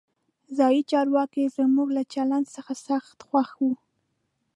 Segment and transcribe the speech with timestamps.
[0.57, 3.73] ځایي چارواکي زموږ له چلند څخه سخت خوښ وو.